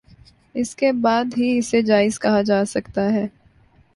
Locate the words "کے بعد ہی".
0.75-1.57